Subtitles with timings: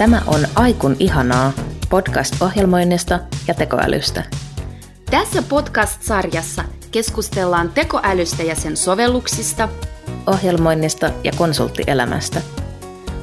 [0.00, 1.52] Tämä on Aikun ihanaa,
[1.90, 4.24] podcast-ohjelmoinnista ja tekoälystä.
[5.10, 9.68] Tässä podcast-sarjassa keskustellaan tekoälystä ja sen sovelluksista,
[10.26, 12.42] ohjelmoinnista ja konsulttielämästä.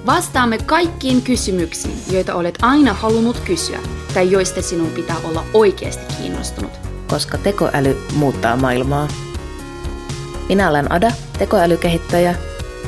[0.05, 3.79] Vastaamme kaikkiin kysymyksiin, joita olet aina halunnut kysyä
[4.13, 6.71] tai joista sinun pitää olla oikeasti kiinnostunut.
[7.09, 9.07] Koska tekoäly muuttaa maailmaa.
[10.49, 12.35] Minä olen Ada, tekoälykehittäjä.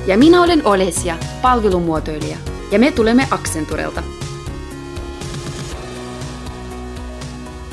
[0.08, 2.49] Ja minä olen Olesia, palvelumuotoilija.
[2.72, 4.04] Ja me tulemme Accenturelta.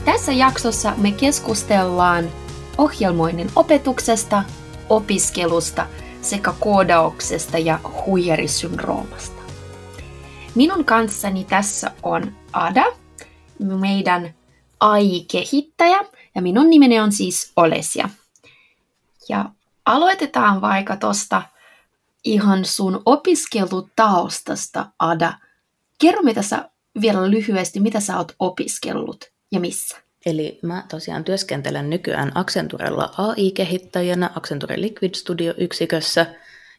[0.05, 2.29] Tässä jaksossa me keskustellaan
[2.79, 4.45] ohjelmoinnin opetuksesta,
[4.89, 5.87] opiskelusta
[6.23, 9.43] sekä koodauksesta ja huijarisyndroomasta.
[10.55, 12.85] Minun kanssani tässä on Ada,
[13.59, 14.35] meidän
[14.81, 16.01] AI-kehittäjä,
[16.35, 18.09] ja minun nimeni on siis Olesia.
[19.29, 19.45] Ja
[19.87, 21.43] aloitetaan vaikka tuosta
[22.27, 25.35] ihan sun opiskelutaustasta, Ada.
[26.01, 29.97] Kerro mitä sä vielä lyhyesti, mitä sä oot opiskellut ja missä?
[30.27, 36.27] Eli mä tosiaan työskentelen nykyään Accenturella AI-kehittäjänä Accenture Liquid Studio-yksikössä.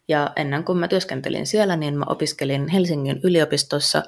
[0.08, 4.04] Ja ennen kuin mä työskentelin siellä, niin mä opiskelin Helsingin yliopistossa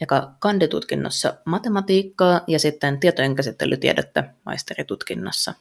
[0.00, 5.54] joka kanditutkinnossa matematiikkaa ja sitten tietojenkäsittelytiedettä maisteritutkinnossa.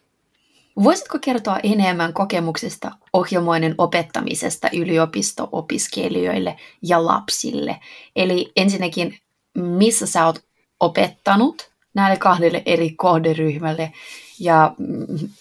[0.84, 7.80] Voisitko kertoa enemmän kokemuksesta ohjelmoinnin opettamisesta yliopisto-opiskelijoille ja lapsille?
[8.16, 9.18] Eli ensinnäkin,
[9.58, 10.44] missä sä oot
[10.80, 13.94] opettanut näille kahdelle eri kohderyhmälle
[14.40, 14.76] ja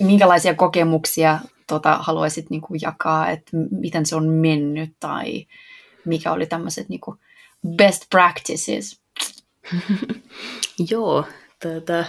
[0.00, 5.46] minkälaisia kokemuksia tota, haluaisit niin kuin, jakaa, että miten se on mennyt tai
[6.04, 7.18] mikä oli tämmöiset niin kuin,
[7.76, 9.00] best practices?
[10.90, 11.24] Joo,
[11.62, 12.04] tuota,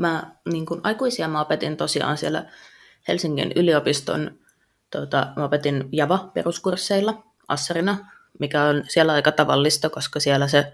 [0.00, 2.44] mä niin kuin aikuisia mä opetin tosiaan siellä
[3.08, 4.38] Helsingin yliopiston,
[4.90, 7.98] tuota, mä opetin Java-peruskursseilla Assarina,
[8.38, 10.72] mikä on siellä aika tavallista, koska siellä se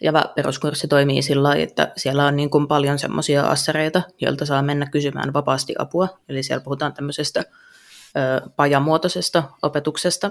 [0.00, 4.86] Java-peruskurssi toimii sillä lailla, että siellä on niin kuin paljon semmoisia assareita, joilta saa mennä
[4.86, 6.08] kysymään vapaasti apua.
[6.28, 10.30] Eli siellä puhutaan tämmöisestä ö, pajamuotoisesta opetuksesta.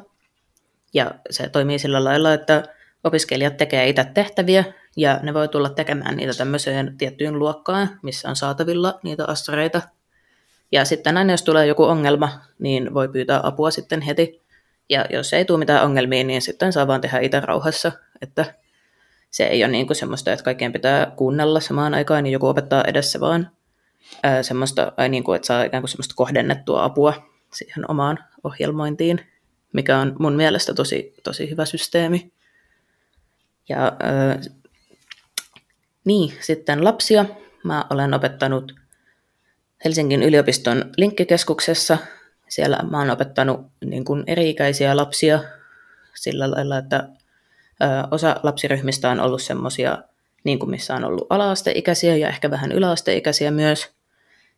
[0.93, 2.63] Ja se toimii sillä lailla, että
[3.03, 4.63] opiskelijat tekee itse tehtäviä
[4.95, 9.81] ja ne voi tulla tekemään niitä tämmöiseen tiettyyn luokkaan, missä on saatavilla niitä assareita.
[10.71, 12.29] Ja sitten aina jos tulee joku ongelma,
[12.59, 14.41] niin voi pyytää apua sitten heti.
[14.89, 17.91] Ja jos ei tule mitään ongelmia, niin sitten saa vaan tehdä itse rauhassa.
[18.21, 18.45] Että
[19.31, 22.83] se ei ole niin kuin semmoista, että kaikkien pitää kuunnella samaan aikaan, niin joku opettaa
[22.83, 23.51] edessä, vaan
[24.23, 27.13] ää, semmoista, ai niin kuin, että saa ikään kuin semmoista kohdennettua apua
[27.53, 29.19] siihen omaan ohjelmointiin,
[29.73, 32.31] mikä on mun mielestä tosi, tosi hyvä systeemi.
[33.69, 34.39] Ja ää,
[36.05, 37.25] niin, sitten lapsia.
[37.63, 38.75] Mä olen opettanut
[39.85, 41.97] Helsingin yliopiston linkkikeskuksessa.
[42.49, 45.43] Siellä mä oon opettanut niin kuin eri-ikäisiä lapsia
[46.13, 47.09] sillä lailla, että
[48.11, 49.97] osa lapsiryhmistä on ollut semmoisia,
[50.43, 53.95] niin kuin missä on ollut ala-asteikäisiä ja ehkä vähän yläasteikäisiä myös.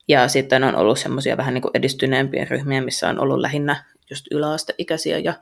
[0.07, 4.25] Ja sitten on ollut semmoisia vähän niin kuin edistyneempiä ryhmiä, missä on ollut lähinnä just
[4.31, 5.33] yläasteikäisiä ja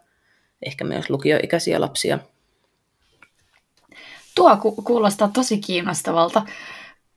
[0.66, 2.20] ehkä myös lukioikäisiä lapsia.
[4.36, 6.42] Tuo ku- kuulostaa tosi kiinnostavalta.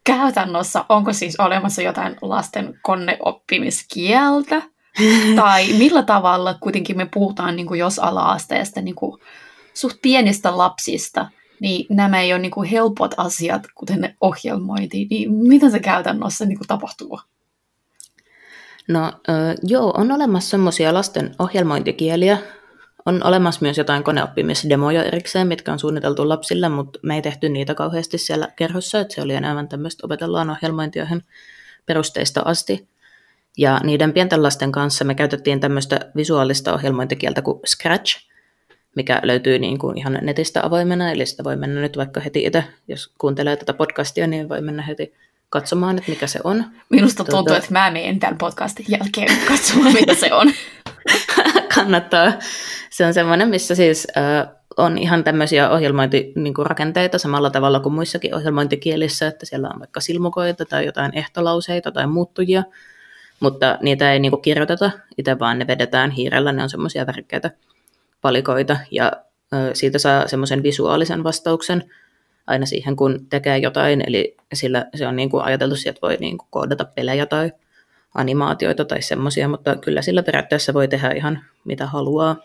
[0.04, 4.62] Käytännössä onko siis olemassa jotain lasten koneoppimiskieltä?
[5.36, 9.20] tai millä tavalla kuitenkin me puhutaan, niin kuin jos ala-asteesta, niin kuin
[9.74, 11.26] suht pienistä lapsista,
[11.60, 16.58] niin nämä ei ole niin kuin helpot asiat, kuten ohjelmointi, niin miten se käytännössä niin
[16.58, 17.20] kuin tapahtuu?
[18.88, 19.12] No
[19.62, 22.38] joo, on olemassa semmoisia lasten ohjelmointikieliä.
[23.08, 27.74] On olemassa myös jotain koneoppimisdemoja erikseen, mitkä on suunniteltu lapsille, mutta me ei tehty niitä
[27.74, 31.06] kauheasti siellä kerhossa, että se oli enemmän tämmöistä opetellaan ohjelmointia
[31.86, 32.88] perusteista asti.
[33.58, 38.28] Ja niiden pienten lasten kanssa me käytettiin tämmöistä visuaalista ohjelmointikieltä kuin Scratch,
[38.96, 42.64] mikä löytyy niin kuin ihan netistä avoimena, eli sitä voi mennä nyt vaikka heti itse,
[42.88, 45.14] jos kuuntelee tätä podcastia, niin voi mennä heti
[45.50, 46.64] katsomaan, että mikä se on.
[46.88, 47.56] Minusta tuntuu, tuota...
[47.56, 50.52] että mä menen tämän podcastin jälkeen katsomaan, mitä se on.
[51.74, 52.32] Kannattaa.
[52.90, 58.34] Se on semmoinen, missä siis äh, on ihan tämmöisiä ohjelmointirakenteita niin samalla tavalla kuin muissakin
[58.34, 62.62] ohjelmointikielissä, että siellä on vaikka silmukoita tai jotain ehtolauseita tai muuttujia,
[63.40, 67.50] mutta niitä ei niin kuin kirjoiteta itse, vaan ne vedetään hiirellä, ne on semmoisia värikkäitä
[68.20, 69.12] palikoita ja
[69.72, 71.90] siitä saa semmoisen visuaalisen vastauksen
[72.48, 74.04] aina siihen, kun tekee jotain.
[74.06, 77.52] Eli sillä se on niin kuin ajateltu, että voi niin kuin koodata pelejä tai
[78.14, 82.36] animaatioita tai semmoisia, mutta kyllä sillä periaatteessa voi tehdä ihan mitä haluaa.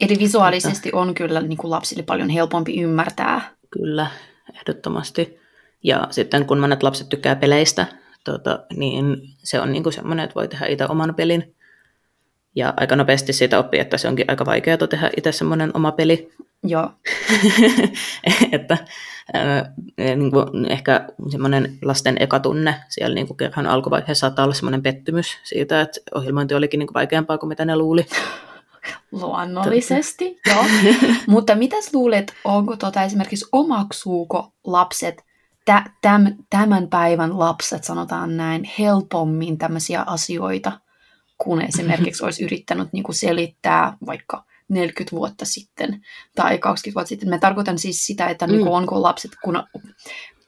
[0.00, 3.40] Eli visuaalisesti on kyllä niin kuin lapsille paljon helpompi ymmärtää.
[3.70, 4.06] Kyllä,
[4.54, 5.38] ehdottomasti.
[5.82, 7.86] Ja sitten kun monet lapset tykkää peleistä,
[8.24, 11.55] tota, niin se on niin kuin semmoinen, että voi tehdä itse oman pelin
[12.56, 16.30] ja aika nopeasti siitä oppii, että se onkin aika vaikeaa tehdä itse semmoinen oma peli.
[16.64, 16.90] Joo.
[18.52, 18.78] että
[19.36, 24.82] äh, niin kuin ehkä semmoinen lasten ekatunne siellä niin kuin kerhan alkuvaiheessa saattaa olla semmoinen
[24.82, 28.06] pettymys siitä, että ohjelmointi olikin niin kuin vaikeampaa kuin mitä ne luuli.
[29.12, 30.64] Luonnollisesti, joo.
[31.26, 35.24] Mutta mitäs luulet, onko tota esimerkiksi omaksuuko lapset,
[36.02, 40.72] täm, tämän päivän lapset, sanotaan näin, helpommin tämmöisiä asioita,
[41.38, 46.00] kun esimerkiksi olisi yrittänyt niin kuin selittää vaikka 40 vuotta sitten
[46.34, 47.28] tai 20 vuotta sitten.
[47.28, 48.52] Mä tarkoitan siis sitä, että mm.
[48.52, 49.62] niin onko lapset, kun,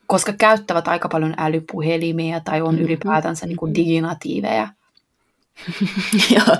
[0.06, 2.85] koska käyttävät aika paljon älypuhelimia tai on mm-hmm.
[2.85, 4.69] ylipäätänsä niin kuin diginatiiveja,
[6.35, 6.56] Joo,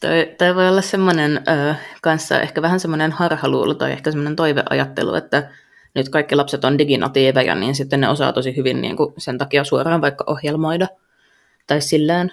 [0.00, 5.14] toi, toi voi olla semmoinen ö, kanssa ehkä vähän semmoinen harhaluulo tai ehkä semmoinen toiveajattelu,
[5.14, 5.50] että
[5.94, 9.64] nyt kaikki lapset on diginatiiveja, niin sitten ne osaa tosi hyvin niin kuin sen takia
[9.64, 10.88] suoraan vaikka ohjelmoida
[11.66, 12.30] tai sillään,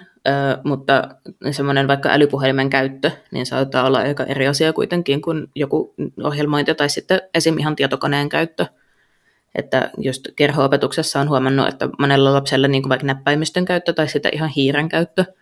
[0.64, 1.08] mutta
[1.50, 5.94] semmoinen vaikka älypuhelimen käyttö, niin saattaa olla aika eri asia kuitenkin kuin joku
[6.24, 7.58] ohjelmointi tai sitten esim.
[7.58, 8.66] ihan tietokoneen käyttö.
[9.54, 14.34] Että just kerho-opetuksessa on huomannut, että monella lapsella niin kuin vaikka näppäimistön käyttö tai sitten
[14.34, 15.24] ihan hiiren käyttö–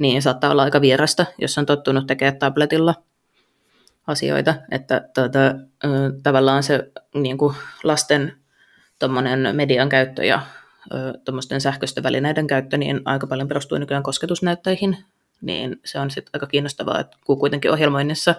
[0.00, 2.94] niin saattaa olla aika vierasta, jos on tottunut tekemään tabletilla
[4.06, 4.54] asioita.
[4.70, 5.38] Että tuota,
[6.22, 7.54] tavallaan se niin kuin
[7.84, 8.36] lasten
[9.52, 10.42] median käyttö ja
[11.24, 14.96] tuommoisten sähköisten välineiden käyttö niin aika paljon perustuu nykyään kosketusnäyttöihin,
[15.40, 18.34] niin se on sitten aika kiinnostavaa, että kun kuitenkin ohjelmoinnissa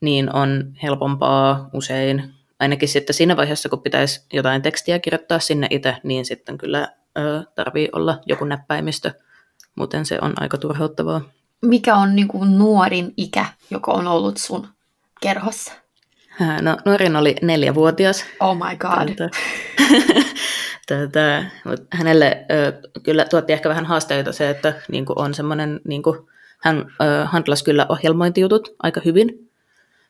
[0.00, 5.96] niin on helpompaa usein, ainakin sitten siinä vaiheessa, kun pitäisi jotain tekstiä kirjoittaa sinne itse,
[6.02, 6.88] niin sitten kyllä
[7.54, 9.12] tarvii olla joku näppäimistö,
[9.74, 11.20] muuten se on aika turhauttavaa.
[11.62, 14.68] Mikä on niin kuin nuorin ikä, joka on ollut sun
[15.20, 15.72] kerhossa?
[16.60, 18.24] No, nuorin oli neljävuotias.
[18.40, 19.14] Oh my god.
[19.16, 19.30] Tätä,
[20.86, 22.72] tätä, mutta hänelle ö,
[23.02, 26.18] kyllä tuotti ehkä vähän haasteita se, että niin kuin on semmoinen, niin kuin,
[26.58, 29.46] hän ö, handlasi kyllä ohjelmointijutut aika hyvin,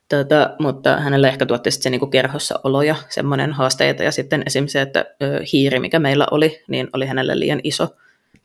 [0.08, 4.43] Tätä, mutta hänelle ehkä tuotti sitten se niin kuin kerhossa oloja, semmoinen haasteita, ja sitten
[4.46, 7.88] esimerkiksi se, että ö, hiiri, mikä meillä oli, niin oli hänelle liian iso,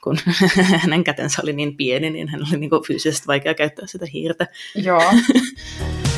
[0.03, 0.17] kun
[0.83, 4.47] hänen kätensä oli niin pieni, niin hän oli niin kuin fyysisesti vaikea käyttää sitä hiirtä.
[4.75, 5.03] Joo.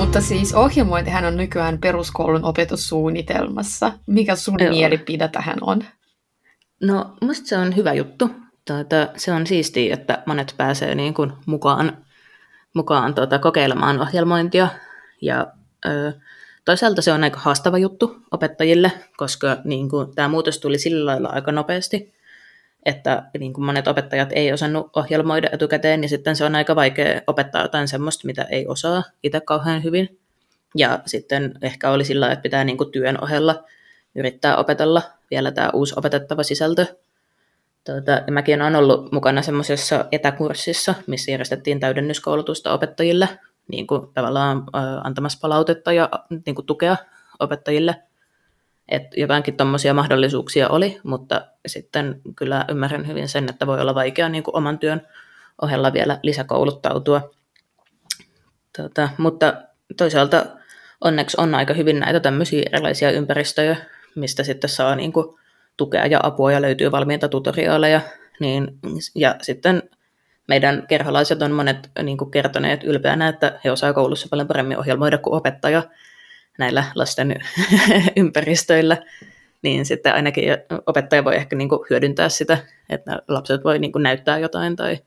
[0.00, 3.92] Mutta siis ohjelmointihän on nykyään peruskoulun opetussuunnitelmassa.
[4.06, 4.70] Mikä sun Joo.
[4.70, 5.84] mielipide tähän on?
[6.82, 8.30] No, musta se on hyvä juttu.
[8.66, 12.06] Tuota, se on siistiä, että monet pääsee niin kuin mukaan,
[12.74, 14.68] mukaan tuota, kokeilemaan ohjelmointia.
[15.22, 15.46] Ja
[16.64, 21.28] toisaalta se on aika haastava juttu opettajille, koska niin kuin, tämä muutos tuli sillä lailla
[21.28, 22.14] aika nopeasti,
[22.84, 27.20] että niin kuin monet opettajat ei osannut ohjelmoida etukäteen, ja sitten se on aika vaikea
[27.26, 30.18] opettaa jotain semmoista, mitä ei osaa itse kauhean hyvin.
[30.76, 33.64] Ja sitten ehkä oli sillä että pitää niin kuin työn ohella
[34.14, 36.86] yrittää opetella vielä tämä uusi opetettava sisältö.
[37.84, 43.28] Tuota, ja mäkin olen ollut mukana semmoisessa etäkurssissa, missä järjestettiin täydennyskoulutusta opettajille
[43.68, 44.64] niin kuin tavallaan
[45.04, 46.10] antamassa palautetta ja
[46.46, 46.96] niin kuin tukea
[47.38, 48.02] opettajille.
[48.90, 54.28] Että jotainkin tuommoisia mahdollisuuksia oli, mutta sitten kyllä ymmärrän hyvin sen, että voi olla vaikea
[54.28, 55.06] niin kuin oman työn
[55.62, 57.30] ohella vielä lisäkouluttautua.
[58.76, 59.54] Tota, mutta
[59.96, 60.46] toisaalta
[61.00, 63.76] onneksi on aika hyvin näitä tämmöisiä erilaisia ympäristöjä,
[64.14, 65.26] mistä sitten saa niin kuin
[65.76, 68.00] tukea ja apua ja löytyy valmiita tutoriaaleja.
[68.40, 68.78] Niin,
[69.14, 69.82] ja sitten
[70.48, 75.18] meidän kerholaiset on monet niin kuin kertoneet ylpeänä, että he osaa koulussa paljon paremmin ohjelmoida
[75.18, 75.82] kuin opettaja
[76.60, 77.40] näillä lasten
[78.16, 78.96] ympäristöillä,
[79.62, 80.44] niin sitten ainakin
[80.86, 84.98] opettaja voi ehkä niin kuin hyödyntää sitä, että lapset voi niin kuin näyttää jotain tai,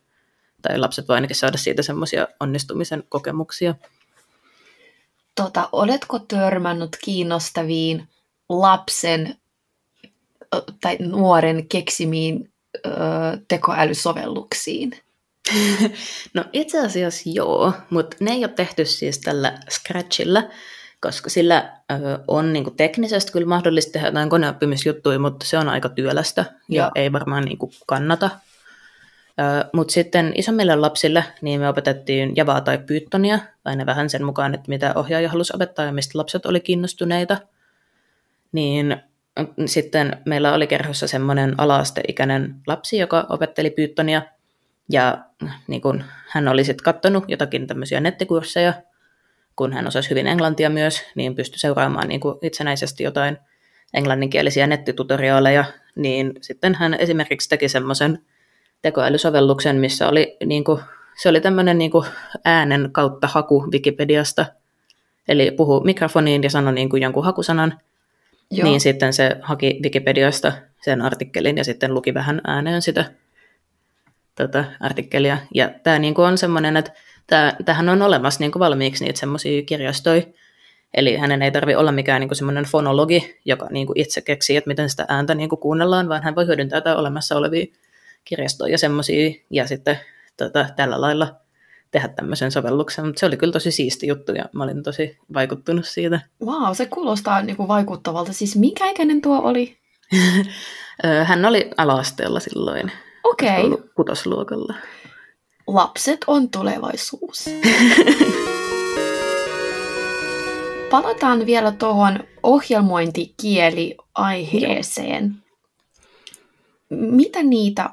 [0.62, 3.76] tai lapset voi ainakin saada siitä semmoisia onnistumisen kokemuksia.
[5.36, 8.08] Tota, oletko törmännyt kiinnostaviin
[8.50, 9.36] lapsen
[10.82, 12.54] tai nuoren keksimiin
[12.86, 12.90] ö,
[13.48, 14.92] tekoälysovelluksiin?
[16.34, 20.44] No itse asiassa joo, mutta ne ei ole tehty siis tällä Scratchilla,
[21.04, 21.72] koska sillä
[22.28, 26.92] on niinku teknisesti kyllä mahdollista tehdä jotain koneoppimisjuttuja, mutta se on aika työlästä ja, ja
[26.96, 28.30] ei varmaan niinku kannata.
[29.74, 34.70] Mutta sitten isommille lapsille niin me opetettiin Javaa tai Pythonia, aina vähän sen mukaan, että
[34.70, 37.38] mitä ohjaaja halusi opettaa ja mistä lapset oli kiinnostuneita.
[38.52, 38.98] Niin
[39.66, 44.22] sitten meillä oli kerhossa semmoinen alaasteikäinen lapsi, joka opetteli Pythonia–
[44.90, 45.26] ja
[45.68, 48.74] niin kun hän oli sitten katsonut jotakin tämmöisiä nettikursseja,
[49.56, 53.38] kun hän osasi hyvin englantia myös, niin pystyi seuraamaan niin kuin itsenäisesti jotain
[53.94, 58.20] englanninkielisiä nettitutoriaaleja, niin sitten hän esimerkiksi teki semmoisen
[58.82, 60.80] tekoälysovelluksen, missä oli, niin kuin,
[61.22, 62.06] se oli tämmöinen niin kuin
[62.46, 64.46] äänen kautta haku Wikipediasta,
[65.28, 67.80] eli puhu mikrofoniin ja sanoi niin kuin jonkun hakusanan,
[68.52, 68.68] Joo.
[68.68, 73.06] niin sitten se haki Wikipediasta sen artikkelin ja sitten luki vähän ääneen sitä
[74.36, 75.38] tota, artikkelia.
[75.54, 76.92] Ja tämä niinku on semmoinen, että
[77.66, 80.22] tähän on olemassa niinku valmiiksi niitä semmoisia kirjastoja,
[80.94, 84.68] Eli hänen ei tarvitse olla mikään niin semmoinen fonologi, joka niin kuin itse keksii, että
[84.68, 87.66] miten sitä ääntä niin kuin kuunnellaan, vaan hän voi hyödyntää jotain olemassa olevia
[88.26, 90.00] kirjastoja ja semmoisia, ja sitten
[90.38, 91.36] tota, tällä lailla
[91.92, 93.06] tehdä tämmöisen sovelluksen.
[93.06, 96.20] Mutta se oli kyllä tosi siisti juttu, ja mä olin tosi vaikuttunut siitä.
[96.46, 98.34] Wow, se kuulostaa niin kuin vaikuttavalta.
[98.34, 99.78] Siis mikä ikäinen tuo oli?
[101.24, 102.92] hän oli ala-asteella silloin.
[103.24, 103.66] Okei.
[103.66, 103.88] Okay.
[103.96, 104.74] Kutosluokalla.
[105.68, 107.46] Lapset on tulevaisuus.
[110.94, 115.36] palataan vielä tuohon ohjelmointikieliaiheeseen.
[116.90, 117.90] Mitä niitä,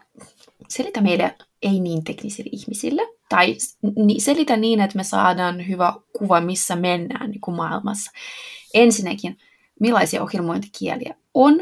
[0.69, 3.57] selitä meille ei niin teknisille ihmisille, tai
[4.19, 8.11] selitä niin, että me saadaan hyvä kuva, missä mennään niin kuin maailmassa.
[8.75, 9.39] Ensinnäkin,
[9.81, 11.61] millaisia ohjelmointikieliä on?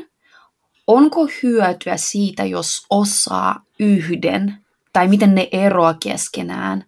[0.87, 4.57] Onko hyötyä siitä, jos osaa yhden,
[4.99, 6.85] tai miten ne eroa keskenään?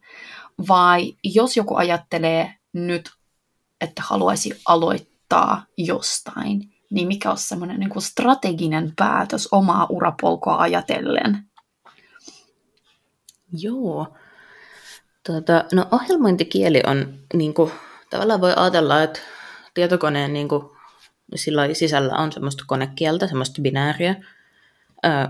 [0.68, 3.10] Vai jos joku ajattelee nyt
[3.80, 11.44] että haluaisi aloittaa jostain, niin mikä on semmoinen niin strateginen päätös omaa urapolkoa ajatellen?
[13.52, 14.06] Joo.
[15.26, 17.72] Tuota, no ohjelmointikieli on, niin kuin,
[18.10, 19.20] tavallaan voi ajatella, että
[19.74, 20.62] tietokoneen niin kuin,
[21.34, 24.14] sillä sisällä on semmoista konekieltä, semmoista binääriä,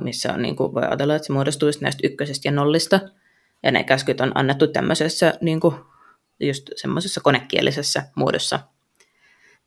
[0.00, 3.00] missä on, niin kuin, voi ajatella, että se muodostuisi näistä ykkösestä ja nollista.
[3.62, 5.74] Ja ne käskyt on annettu tämmöisessä niin kuin,
[6.40, 8.60] just semmoisessa konekielisessä muodossa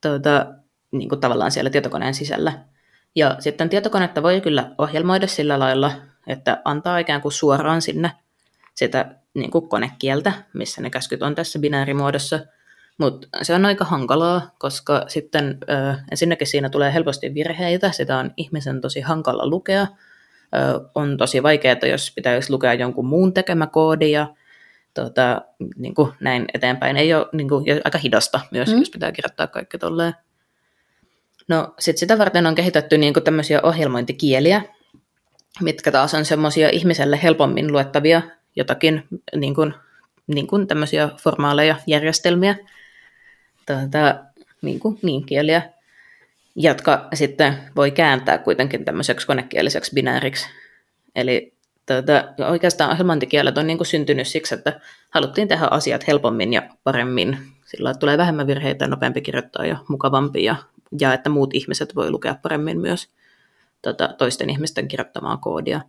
[0.01, 0.45] tuota,
[0.91, 2.59] niin kuin tavallaan siellä tietokoneen sisällä.
[3.15, 5.91] Ja sitten tietokonetta voi kyllä ohjelmoida sillä lailla,
[6.27, 8.11] että antaa ikään kuin suoraan sinne
[8.75, 12.39] sitä niin kuin konekieltä, missä ne käskyt on tässä binäärimuodossa.
[12.97, 18.31] Mutta se on aika hankalaa, koska sitten ö, ensinnäkin siinä tulee helposti virheitä, sitä on
[18.37, 19.81] ihmisen tosi hankala lukea.
[19.81, 24.27] Ö, on tosi vaikeaa, jos pitäisi lukea jonkun muun tekemä koodi ja
[24.93, 25.41] tota,
[25.75, 26.97] niin kuin näin eteenpäin.
[26.97, 28.79] Ei ole niin kuin, aika hidasta myös, mm.
[28.79, 30.13] jos pitää kirjoittaa kaikki tolleen.
[31.47, 34.61] No sitten sitä varten on kehitetty niin kuin tämmöisiä ohjelmointikieliä,
[35.61, 38.21] mitkä taas on semmoisia ihmiselle helpommin luettavia
[38.55, 39.03] jotakin
[39.35, 39.73] niin kuin,
[40.27, 42.55] niin kuin tämmöisiä formaaleja järjestelmiä,
[43.65, 44.15] tuota,
[44.61, 45.61] niin, kuin, niin kieliä,
[46.55, 50.47] jotka sitten voi kääntää kuitenkin tämmöiseksi konekieliseksi binääriksi.
[51.15, 51.53] Eli
[51.85, 54.79] Tuota, oikeastaan ohjelmointikielet on niin kuin syntynyt siksi, että
[55.09, 57.37] haluttiin tehdä asiat helpommin ja paremmin.
[57.65, 60.55] Sillä tulee vähemmän virheitä, nopeampi kirjoittaa ja mukavampi ja,
[60.99, 63.09] ja että muut ihmiset voi lukea paremmin myös
[63.81, 65.81] tuota, toisten ihmisten kirjoittamaa koodia.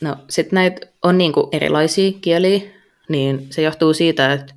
[0.00, 2.60] No sitten näitä on niin kuin erilaisia kieliä,
[3.08, 4.54] niin se johtuu siitä, että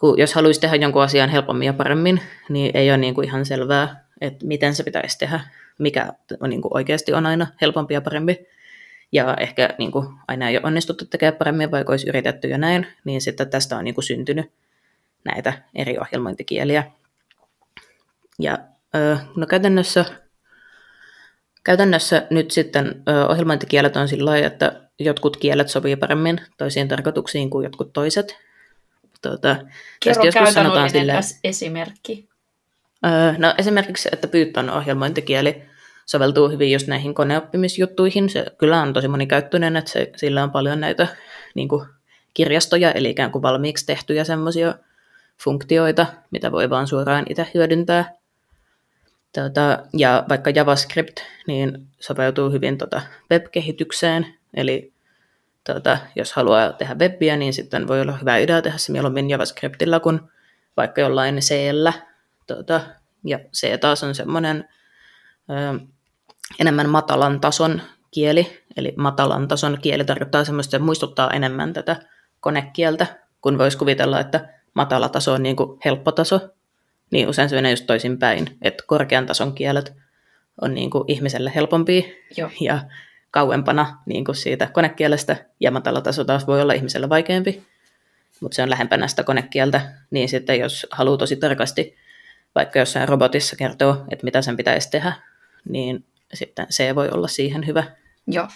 [0.00, 3.46] kun jos haluaisi tehdä jonkun asian helpommin ja paremmin, niin ei ole niin kuin ihan
[3.46, 5.40] selvää, että miten se pitäisi tehdä,
[5.78, 8.46] mikä on niin kuin oikeasti on aina helpompi ja parempi
[9.12, 12.86] ja ehkä niin kuin, aina ei ole onnistuttu tekemään paremmin, vaikka olisi yritetty jo näin,
[13.04, 14.52] niin sitten tästä on niin kuin, syntynyt
[15.24, 16.84] näitä eri ohjelmointikieliä.
[18.38, 18.58] Ja
[19.36, 20.04] no käytännössä,
[21.64, 27.64] käytännössä nyt sitten ohjelmointikielet on sillä lailla, että jotkut kielet sopii paremmin toisiin tarkoituksiin kuin
[27.64, 28.45] jotkut toiset.
[29.28, 29.56] Tuota,
[30.00, 31.12] Kerro joskus sanotaan sille,
[31.44, 32.28] esimerkki.
[33.38, 35.62] No esimerkiksi, että Python ohjelmointikieli
[36.06, 38.30] soveltuu hyvin just näihin koneoppimisjuttuihin.
[38.30, 41.08] Se kyllä on tosi monikäyttöinen, että se, sillä on paljon näitä
[41.54, 41.86] niin kuin
[42.34, 44.74] kirjastoja, eli ikään kuin valmiiksi tehtyjä semmoisia
[45.44, 48.12] funktioita, mitä voi vaan suoraan itse hyödyntää.
[49.32, 51.16] Tota, ja vaikka JavaScript
[51.46, 54.92] niin sopeutuu hyvin tota web-kehitykseen, eli
[55.74, 60.00] tota, jos haluaa tehdä webbiä, niin sitten voi olla hyvä idea tehdä se mieluummin JavaScriptilla
[60.00, 60.20] kuin
[60.76, 61.54] vaikka jollain c
[62.46, 62.80] Tota,
[63.24, 64.68] ja C taas on semmoinen
[66.60, 71.96] enemmän matalan tason kieli, eli matalan tason kieli tarkoittaa semmoista, että muistuttaa enemmän tätä
[72.40, 73.06] konekieltä,
[73.40, 76.40] kun voisi kuvitella, että matala taso on niin kuin helppo taso,
[77.10, 79.94] niin usein se menee just toisinpäin, että korkean tason kielet
[80.60, 82.50] on niin kuin ihmiselle helpompi Joo.
[82.60, 82.80] ja
[83.30, 87.62] kauempana niin kuin siitä konekielestä, ja matala taso taas voi olla ihmiselle vaikeampi,
[88.40, 89.80] mutta se on lähempänä sitä konekieltä,
[90.10, 91.96] niin sitten jos haluaa tosi tarkasti
[92.54, 95.12] vaikka jossain robotissa kertoo, että mitä sen pitäisi tehdä,
[95.68, 96.04] niin
[96.34, 97.84] sitten se voi olla siihen hyvä.
[98.26, 98.48] Joo.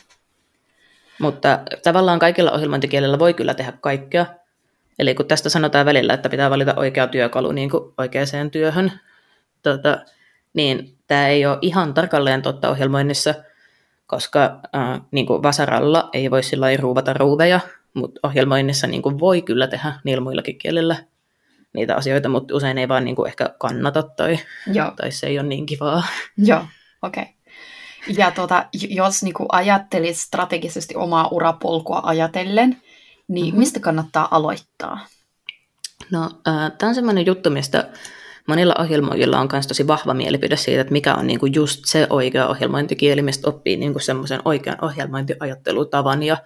[1.21, 4.27] Mutta tavallaan kaikilla ohjelmointikielillä voi kyllä tehdä kaikkea.
[4.99, 8.93] Eli kun tästä sanotaan välillä, että pitää valita oikea työkalu niin kuin oikeaan työhön,
[9.63, 9.99] tota,
[10.55, 13.35] niin tämä ei ole ihan tarkalleen totta ohjelmoinnissa,
[14.11, 17.61] koska äh, niin kuin vasaralla ei voi sillä ruuvata ruuveja,
[17.95, 20.97] mutta ohjelmoinnissa niin kuin voi kyllä tehdä niillä muillakin kielillä
[21.73, 24.39] niitä asioita, mutta usein ei vaan niin kuin ehkä kannata tai,
[24.73, 24.91] Joo.
[24.97, 26.03] tai se ei ole niin kivaa.
[26.37, 26.65] Joo,
[27.03, 27.23] okei.
[27.23, 27.35] Okay.
[28.17, 32.83] Ja tota, jos niin kuin ajattelit strategisesti omaa urapolkua ajatellen,
[33.29, 33.59] niin mm-hmm.
[33.59, 35.07] mistä kannattaa aloittaa?
[36.11, 37.89] No, äh, tämä on sellainen juttu, mistä
[38.47, 42.47] monilla ohjelmoijilla on myös tosi vahva mielipide siitä, että mikä on niinku just se oikea
[42.47, 46.37] ohjelmointikieli, mistä oppii niinku semmoisen oikean ohjelmointiajattelutavan ja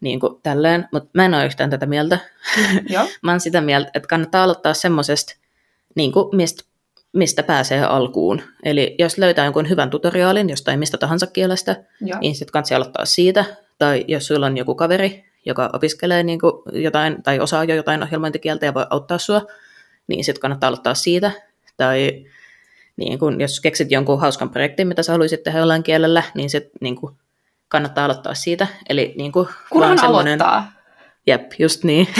[0.00, 0.88] niinku tälleen.
[0.92, 2.18] Mutta mä en ole yhtään tätä mieltä.
[2.88, 3.04] Joo.
[3.22, 5.36] mä oon sitä mieltä, että kannattaa aloittaa semmoisesta,
[5.94, 6.64] niinku, mistä,
[7.12, 8.42] mistä pääsee alkuun.
[8.62, 12.20] Eli jos löytää jonkun hyvän tutoriaalin jostain mistä tahansa kielestä, Joo.
[12.20, 13.44] niin sitten kannattaa aloittaa siitä.
[13.78, 18.02] Tai jos sulla on joku kaveri, joka opiskelee niin kuin jotain tai osaa jo jotain
[18.02, 19.42] ohjelmointikieltä ja voi auttaa sua,
[20.08, 21.30] niin sitten kannattaa aloittaa siitä.
[21.76, 22.24] Tai
[22.96, 26.68] niin kun, jos keksit jonkun hauskan projektin, mitä sä haluaisit tehdä jollain kielellä, niin sit
[26.80, 27.16] niin kun,
[27.68, 28.66] kannattaa aloittaa siitä.
[28.88, 30.42] Eli niin kun, Kunhan semmoinen...
[30.42, 30.72] aloittaa.
[31.26, 32.08] Jep, just niin.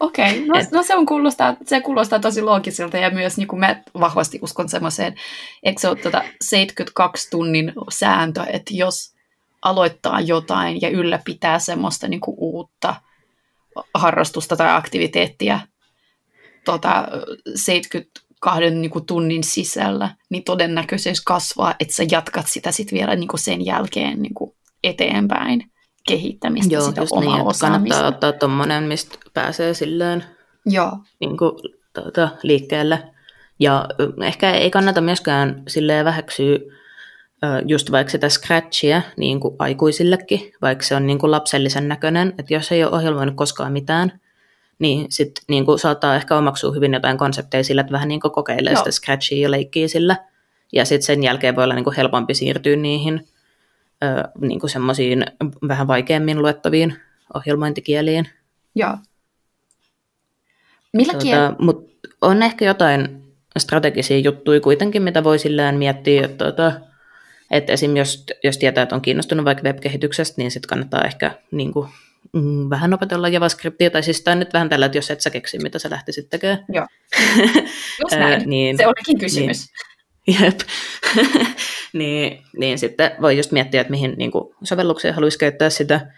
[0.00, 0.46] Okei, okay.
[0.46, 4.38] no, no, se, on kuulostaa, se kuulostaa tosi loogiselta ja myös niin kuin mä vahvasti
[4.42, 5.14] uskon semmoiseen,
[5.62, 9.14] eikö se ole tuota 72 tunnin sääntö, että jos
[9.62, 12.94] aloittaa jotain ja ylläpitää semmoista niin kuin uutta
[13.94, 15.60] harrastusta tai aktiviteettia
[16.66, 17.08] tota,
[17.54, 23.28] 72 niin kuin tunnin sisällä, niin todennäköisyys kasvaa, että sä jatkat sitä sitten vielä niin
[23.28, 24.54] kuin sen jälkeen niin kuin
[24.84, 25.70] eteenpäin
[26.08, 27.94] kehittämistä, Joo, sitä omaa niin, osaamista.
[27.94, 30.24] kannattaa ottaa tuommoinen, mistä pääsee silleen
[30.66, 30.92] Joo.
[31.20, 31.52] Niin kuin,
[31.92, 33.02] tuota, liikkeelle.
[33.58, 33.86] Ja
[34.24, 36.58] ehkä ei kannata myöskään silleen väheksyä
[37.66, 42.54] just vaikka sitä scratchia niin kuin aikuisillekin, vaikka se on niin kuin lapsellisen näköinen, että
[42.54, 44.20] jos ei ole ohjelmoinut koskaan mitään,
[44.78, 48.32] niin sitten niin kuin saattaa ehkä omaksua hyvin jotain konsepteja sillä, että vähän niin kuin
[48.32, 48.78] kokeilee Joo.
[48.78, 50.16] sitä scratchia ja leikkii sillä.
[50.72, 53.28] Ja sitten sen jälkeen voi olla niin kuin helpompi siirtyä niihin
[54.04, 55.26] ö, niin kuin semmoisiin
[55.68, 56.96] vähän vaikeammin luettaviin
[57.34, 58.28] ohjelmointikieliin.
[58.74, 58.96] Joo.
[60.92, 61.52] Millä tuota, kiel...
[61.58, 63.22] Mutta on ehkä jotain
[63.58, 66.72] strategisia juttuja kuitenkin, mitä voi sillään miettiä, että tuota,
[67.50, 67.96] että esim.
[67.96, 71.88] Jos, jos tietää, että on kiinnostunut vaikka web-kehityksestä, niin sitten kannattaa ehkä niin kuin,
[72.32, 75.58] mm, vähän opetella JavaScriptia, tai siis tämä nyt vähän tällä, että jos et sä keksi,
[75.58, 76.64] mitä sä lähtisit tekemään.
[76.72, 76.86] Joo,
[78.02, 78.42] just näin.
[78.46, 79.66] niin, se olikin kysymys.
[80.26, 80.60] Niin, jep.
[81.92, 86.12] niin, niin sitten voi just miettiä, että mihin niin kuin, sovelluksia haluaisi käyttää sitä.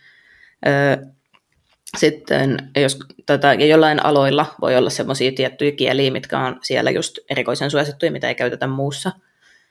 [1.97, 7.19] sitten jos, tota, ja jollain aloilla voi olla semmoisia tiettyjä kieliä, mitkä on siellä just
[7.31, 9.13] erikoisen suosittuja, mitä ei käytetä muussa–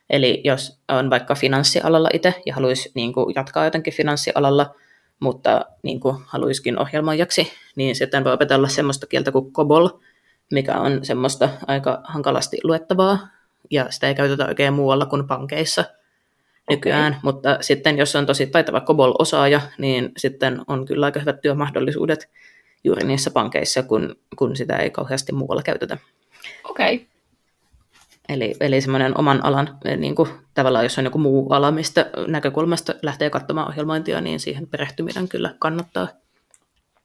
[0.09, 4.75] Eli jos on vaikka finanssialalla itse ja haluaisi niin kuin, jatkaa jotenkin finanssialalla,
[5.19, 9.89] mutta niin kuin, haluaisikin ohjelmoijaksi, niin sitten voi opetella semmoista kieltä kuin COBOL,
[10.51, 13.27] mikä on semmoista aika hankalasti luettavaa,
[13.71, 15.85] ja sitä ei käytetä oikein muualla kuin pankeissa
[16.69, 17.19] nykyään, okay.
[17.23, 22.29] mutta sitten jos on tosi taitava COBOL-osaaja, niin sitten on kyllä aika hyvät työmahdollisuudet
[22.83, 25.97] juuri niissä pankeissa, kun, kun sitä ei kauheasti muualla käytetä.
[26.63, 26.95] Okei.
[26.95, 27.16] Okay.
[28.29, 32.09] Eli, eli semmoinen oman alan, eh, niin kuin, tavallaan jos on joku muu ala, mistä
[32.27, 36.07] näkökulmasta lähtee katsomaan ohjelmointia, niin siihen perehtyminen kyllä kannattaa.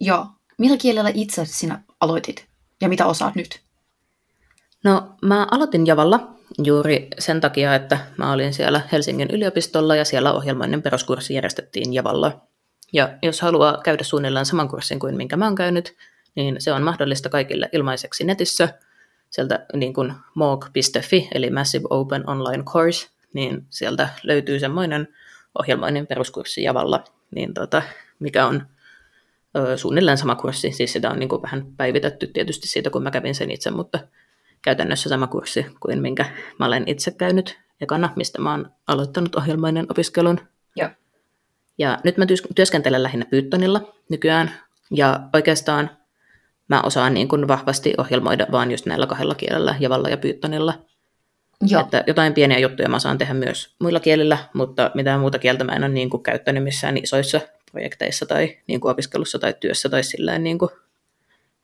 [0.00, 0.26] Joo.
[0.58, 2.46] Millä kielellä itse sinä aloitit
[2.80, 3.60] ja mitä osaat nyt?
[4.84, 10.32] No mä aloitin Javalla juuri sen takia, että mä olin siellä Helsingin yliopistolla ja siellä
[10.32, 12.40] ohjelmoinnin peruskurssi järjestettiin Javalla.
[12.92, 15.96] Ja jos haluaa käydä suunnilleen saman kurssin kuin minkä mä oon käynyt,
[16.34, 18.68] niin se on mahdollista kaikille ilmaiseksi netissä–
[19.32, 25.08] sieltä niin kuin moog.fi, eli Massive Open Online Course, niin sieltä löytyy semmoinen
[25.58, 27.82] ohjelmoinnin peruskurssi Javalla, niin tota,
[28.18, 28.66] mikä on
[29.56, 33.10] ö, suunnilleen sama kurssi, siis sitä on niin kuin vähän päivitetty tietysti siitä, kun mä
[33.10, 33.98] kävin sen itse, mutta
[34.62, 36.26] käytännössä sama kurssi kuin minkä
[36.58, 40.40] mä olen itse käynyt ekana, mistä mä oon aloittanut ohjelmoinnin opiskelun.
[40.76, 40.90] Ja,
[41.78, 44.50] ja nyt mä työskentelen lähinnä Pythonilla nykyään,
[44.90, 45.90] ja oikeastaan
[46.68, 50.74] mä osaan niin kuin vahvasti ohjelmoida vaan just näillä kahdella kielellä, Javalla ja Pythonilla.
[51.66, 51.80] Joo.
[51.80, 55.72] Että jotain pieniä juttuja mä saan tehdä myös muilla kielillä, mutta mitään muuta kieltä mä
[55.72, 57.40] en ole niin kuin käyttänyt missään isoissa
[57.72, 60.70] projekteissa tai niin kuin opiskelussa tai työssä tai silleen niin kuin,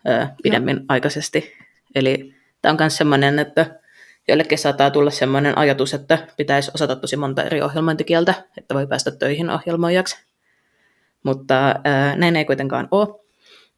[0.04, 0.84] ää, pidemmin Joo.
[0.88, 1.52] aikaisesti.
[1.94, 3.80] Eli tämä on myös sellainen, että
[4.28, 9.10] joillekin saattaa tulla sellainen ajatus, että pitäisi osata tosi monta eri ohjelmointikieltä, että voi päästä
[9.10, 10.16] töihin ohjelmoijaksi.
[11.22, 13.20] Mutta ää, näin ei kuitenkaan ole,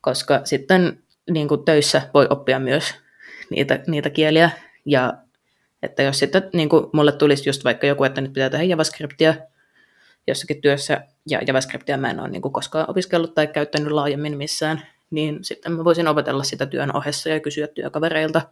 [0.00, 2.94] koska sitten niin kuin töissä voi oppia myös
[3.50, 4.50] niitä, niitä kieliä.
[4.84, 5.14] Ja
[5.82, 9.34] että jos sitten niin kuin mulle tulisi just vaikka joku, että nyt pitää tehdä JavaScriptia
[10.26, 14.82] jossakin työssä, ja JavaScriptia mä en ole niin kuin koskaan opiskellut tai käyttänyt laajemmin missään,
[15.10, 18.42] niin sitten mä voisin opetella sitä työn ohessa ja kysyä työkavereilta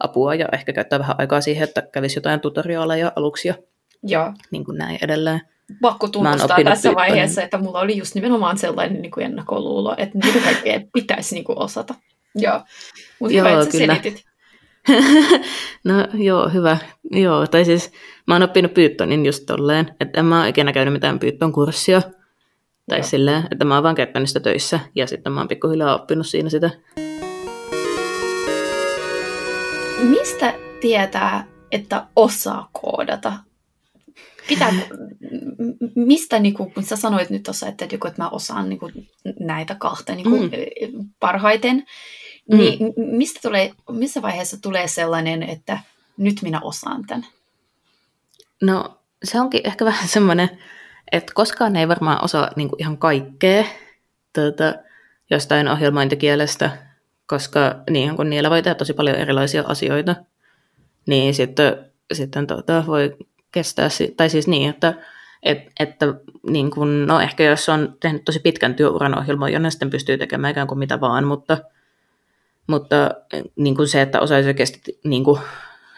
[0.00, 3.54] apua ja ehkä käyttää vähän aikaa siihen, että kävisi jotain tutoriaaleja aluksia.
[4.02, 4.32] Joo.
[4.50, 5.40] Niin kuin näin edelleen.
[5.80, 10.40] Pakko tunnustaa tässä vaiheessa, että mulla oli just nimenomaan sellainen niin kuin ennakkoluulo, että niitä
[10.44, 11.94] kaikkea pitäisi niin kuin osata.
[12.34, 12.60] Joo,
[13.20, 13.94] mutta hyvä, että kyllä.
[13.94, 14.28] selitit.
[15.84, 16.78] no joo, hyvä.
[17.10, 17.92] Joo, tai siis
[18.26, 22.02] mä oon oppinut Pythonin just tolleen, että en mä oon ikinä käynyt mitään Python kurssia.
[22.88, 23.06] Tai joo.
[23.06, 26.48] silleen, että mä oon vaan käyttänyt sitä töissä ja sitten mä oon pikkuhiljaa oppinut siinä
[26.48, 26.70] sitä.
[30.02, 33.32] Mistä tietää, että osaa koodata?
[34.48, 34.72] Pitää,
[35.94, 39.08] mistä, niin kuin, kun sä sanoit nyt tuossa, että, että mä osaan niin kuin,
[39.40, 41.08] näitä kahta niin kuin, mm.
[41.20, 41.84] parhaiten,
[42.52, 42.58] mm.
[42.58, 45.78] niin mistä tulee, missä vaiheessa tulee sellainen, että
[46.16, 47.26] nyt minä osaan tämän?
[48.62, 50.50] No se onkin ehkä vähän semmoinen,
[51.12, 53.64] että koskaan ei varmaan osaa niin kuin ihan kaikkea
[54.34, 54.74] tuota,
[55.30, 56.70] jostain ohjelmointikielestä,
[57.26, 60.16] koska niin kun niillä voi tehdä tosi paljon erilaisia asioita,
[61.06, 61.76] niin sitten,
[62.12, 63.16] sitten tuota, voi
[63.52, 64.94] kestää, tai siis niin, että,
[65.42, 66.06] et, että
[66.50, 70.50] niin kun, no ehkä jos on tehnyt tosi pitkän työuran ohjelmoijana, niin sitten pystyy tekemään
[70.50, 71.58] ikään kuin mitä vaan, mutta,
[72.68, 73.10] mutta
[73.56, 75.40] niin kuin se, että osaisi oikeasti niin kuin,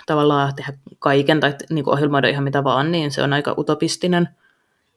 [0.06, 4.28] tavallaan tehdä kaiken tai niin kuin ohjelmoida ihan mitä vaan, niin se on aika utopistinen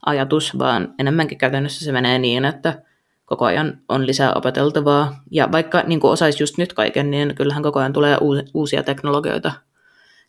[0.05, 2.81] ajatus, vaan enemmänkin käytännössä se menee niin, että
[3.25, 5.21] koko ajan on lisää opeteltavaa.
[5.31, 8.17] Ja vaikka niin kuin osaisi just nyt kaiken, niin kyllähän koko ajan tulee
[8.53, 9.51] uusia teknologioita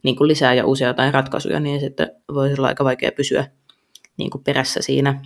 [0.03, 3.47] niin kuin lisää ja uusia jotain ratkaisuja, niin sitten voisi olla aika vaikea pysyä
[4.17, 5.21] niin kuin perässä siinä.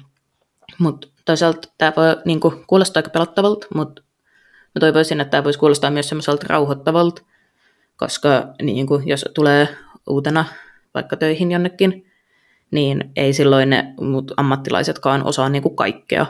[0.79, 4.03] Mutta toisaalta tämä voi niin kuin, kuulostaa aika pelottavalta, mutta
[4.79, 7.23] mä toivoisin, että tämä voisi kuulostaa myös semmoiselta rauhoittavalta,
[7.97, 9.69] koska niin kuin, jos tulee
[10.09, 10.45] uutena
[10.95, 12.07] vaikka töihin jonnekin,
[12.71, 16.27] niin ei silloin ne mut ammattilaisetkaan osaa niin kuin kaikkea,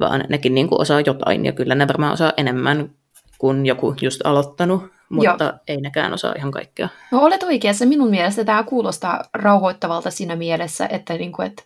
[0.00, 2.90] vaan nekin niin kuin osaa jotain, ja kyllä ne varmaan osaa enemmän
[3.38, 5.52] kuin joku just aloittanut, mutta Joo.
[5.68, 6.88] ei nekään osaa ihan kaikkea.
[7.10, 7.86] No olet oikeassa.
[7.86, 11.62] Minun mielestä tämä kuulostaa rauhoittavalta siinä mielessä, että, niin kuin, että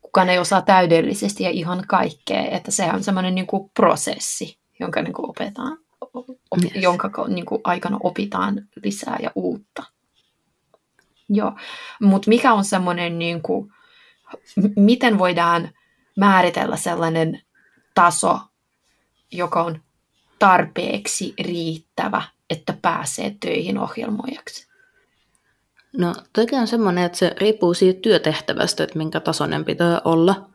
[0.00, 5.02] kukaan ei osaa täydellisesti ja ihan kaikkea, että se on semmoinen niin kuin prosessi, jonka
[5.02, 5.78] niin kuin opetaan,
[6.14, 6.72] op, yes.
[6.74, 9.82] jonka niin kuin aikana opitaan lisää ja uutta.
[11.28, 11.52] Joo,
[12.00, 13.72] mutta mikä on semmoinen, niin kuin,
[14.76, 15.70] miten voidaan
[16.16, 17.42] määritellä sellainen
[17.94, 18.40] taso,
[19.32, 19.82] joka on
[20.38, 24.70] tarpeeksi riittävä, että pääsee töihin ohjelmoijaksi?
[25.96, 30.49] No toki on semmoinen, että se riippuu siitä työtehtävästä, että minkä tasoinen pitää olla.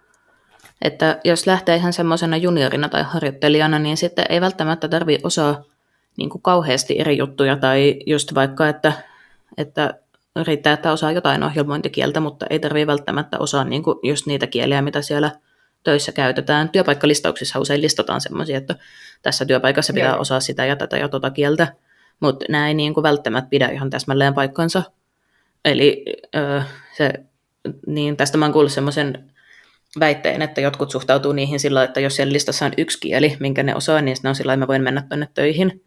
[0.82, 5.64] Että jos lähtee ihan semmoisena juniorina tai harjoittelijana, niin sitten ei välttämättä tarvi osaa
[6.18, 8.94] niin kuin kauheasti eri juttuja tai just vaikka, että,
[9.58, 9.94] että
[10.44, 14.82] riittää, että osaa jotain ohjelmointikieltä, mutta ei tarvitse välttämättä osaa niin kuin just niitä kieliä,
[14.82, 15.32] mitä siellä
[15.84, 16.70] töissä käytetään.
[16.70, 18.76] Työpaikkalistauksissa usein listataan semmoisia, että
[19.22, 20.20] tässä työpaikassa pitää Joo.
[20.20, 21.74] osaa sitä ja tätä ja tuota kieltä,
[22.20, 24.84] mutta nämä ei niin kuin välttämättä pidä ihan täsmälleen paikkansa.
[25.66, 26.06] Eli
[26.98, 27.14] se,
[27.88, 29.32] niin tästä mä oon kuullut semmoisen
[30.00, 33.76] väitteen, että jotkut suhtautuu niihin sillä, että jos siellä listassa on yksi kieli, minkä ne
[33.76, 35.82] osaa, niin ne on sillä mä voin mennä tuonne töihin.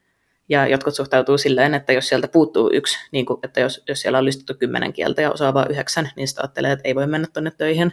[0.48, 4.18] Ja jotkut suhtautuu silleen, että jos sieltä puuttuu yksi, niin kuin, että jos, jos siellä
[4.18, 7.28] on listattu kymmenen kieltä ja osaa vain yhdeksän, niin sitä ajattelee, että ei voi mennä
[7.32, 7.92] tuonne töihin.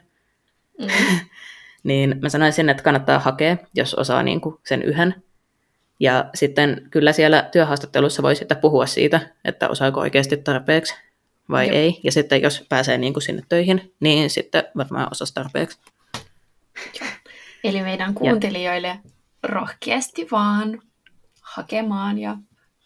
[0.80, 0.88] Mm.
[1.84, 5.16] niin mä sanoisin, että kannattaa hakea, jos osaa niin kuin sen yhden.
[6.00, 10.96] Ja sitten kyllä siellä työhaastattelussa voi sitten puhua siitä, että osaako oikeasti tarpeeksi
[11.50, 11.78] vai Joo.
[11.78, 12.00] ei.
[12.04, 15.80] Ja sitten jos pääsee niin kuin sinne töihin, niin sitten varmaan osasi tarpeeksi.
[17.64, 18.98] Eli meidän kuuntelijoille ja.
[19.44, 20.82] rohkeasti vaan
[21.42, 22.38] hakemaan ja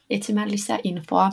[0.10, 1.30] etsimään lisää infoa.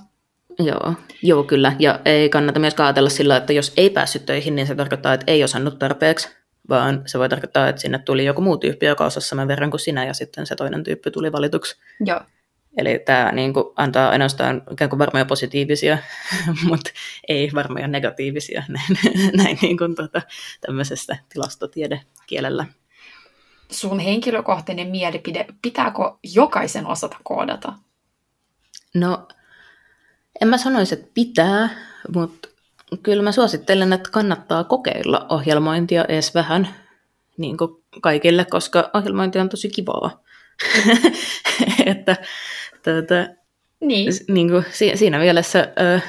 [0.58, 1.72] Joo, joo, kyllä.
[1.78, 5.32] Ja ei kannata myös ajatella sillä, että jos ei päässyt töihin, niin se tarkoittaa, että
[5.32, 6.28] ei osannut tarpeeksi,
[6.68, 9.80] vaan se voi tarkoittaa, että sinne tuli joku muu tyyppi, joka osasi saman verran kuin
[9.80, 11.76] sinä, ja sitten se toinen tyyppi tuli valituksi.
[12.06, 12.20] Joo.
[12.76, 15.98] Eli tämä niin kuin, antaa ainoastaan ikään kuin varmoja positiivisia,
[16.68, 16.90] mutta
[17.28, 18.98] ei varmoja negatiivisia näin,
[19.36, 20.22] näin niin kuin, tuota,
[20.60, 22.66] tämmöisestä tilastotiedekielellä.
[23.70, 26.02] Sun henkilökohtainen mielipide, pitääkö
[26.34, 27.72] jokaisen osata koodata?
[28.94, 29.28] No,
[30.40, 31.68] en mä sanoisi, että pitää,
[32.14, 32.48] mutta
[33.02, 36.68] kyllä mä suosittelen, että kannattaa kokeilla ohjelmointia edes vähän
[37.36, 40.25] niin kuin kaikille, koska ohjelmointi on tosi kivaa.
[41.86, 42.16] että
[42.84, 43.14] tuota,
[43.80, 44.12] niin.
[44.28, 44.64] Niin kuin,
[44.94, 46.00] siinä mielessä ö,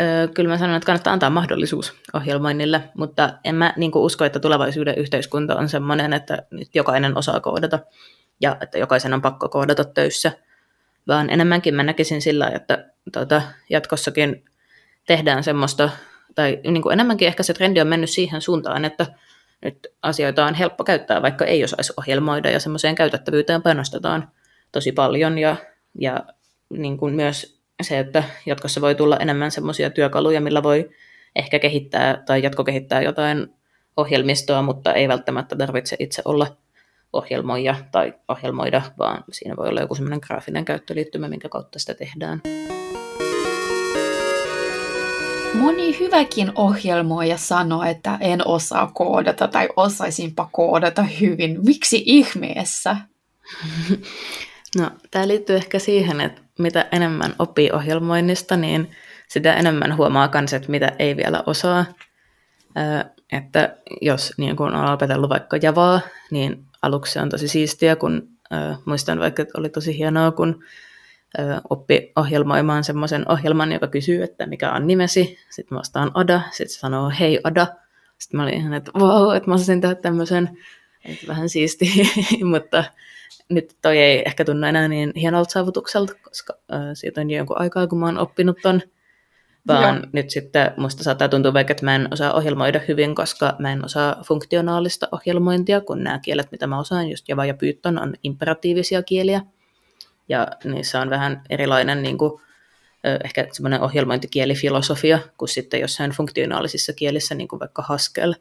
[0.00, 4.24] ö, kyllä mä sanon, että kannattaa antaa mahdollisuus ohjelmoinnille, mutta en mä niin kuin, usko,
[4.24, 7.78] että tulevaisuuden yhteiskunta on sellainen, että nyt jokainen osaa koodata
[8.40, 10.32] ja että jokaisen on pakko koodata töissä,
[11.08, 14.44] vaan enemmänkin mä näkisin sillä, että tuota, jatkossakin
[15.06, 15.90] tehdään semmoista,
[16.34, 19.06] tai niin kuin enemmänkin ehkä se trendi on mennyt siihen suuntaan, että
[19.64, 24.28] nyt asioita on helppo käyttää, vaikka ei osaisi ohjelmoida, ja semmoiseen käytettävyyteen panostetaan
[24.72, 25.56] tosi paljon, ja,
[25.98, 26.20] ja
[26.70, 30.90] niin kuin myös se, että jatkossa voi tulla enemmän semmoisia työkaluja, millä voi
[31.36, 33.46] ehkä kehittää tai jatkokehittää jotain
[33.96, 36.56] ohjelmistoa, mutta ei välttämättä tarvitse itse olla
[37.12, 42.40] ohjelmoija tai ohjelmoida, vaan siinä voi olla joku semmoinen graafinen käyttöliittymä, minkä kautta sitä tehdään.
[45.58, 51.58] Moni hyväkin ohjelmoija sanoo, että en osaa koodata tai osaisinpa koodata hyvin.
[51.64, 52.96] Miksi ihmeessä?
[54.78, 58.90] No, tämä liittyy ehkä siihen, että mitä enemmän oppii ohjelmoinnista, niin
[59.28, 61.84] sitä enemmän huomaa myös, että mitä ei vielä osaa.
[63.32, 68.28] että jos niin kun on opetellut vaikka Javaa, niin aluksi se on tosi siistiä, kun
[68.84, 70.64] muistan vaikka, että oli tosi hienoa, kun
[71.70, 75.38] oppi ohjelmoimaan semmoisen ohjelman, joka kysyy, että mikä on nimesi.
[75.50, 77.66] Sitten mä vastaan Ada, sitten se sanoo hei Ada.
[78.18, 80.58] Sitten mä olin ihan, että wow, että mä osasin tehdä tämmöisen,
[81.04, 81.92] että vähän siisti,
[82.52, 82.84] mutta
[83.48, 87.60] nyt toi ei ehkä tunnu enää niin hienolta saavutukselta, koska äh, siitä on jo jonkun
[87.60, 88.82] aikaa, kun mä oon oppinut ton.
[89.68, 90.06] Vaan Joo.
[90.12, 93.84] nyt sitten musta saattaa tuntua vaikka, että mä en osaa ohjelmoida hyvin, koska mä en
[93.84, 99.02] osaa funktionaalista ohjelmointia, kun nämä kielet, mitä mä osaan, just Java ja Python, on imperatiivisia
[99.02, 99.40] kieliä.
[100.28, 102.40] Ja niissä on vähän erilainen niin kuin,
[103.24, 108.32] ehkä semmoinen ohjelmointikielifilosofia kuin sitten jossain funktionaalisissa kielissä, niin kuin vaikka Haskell.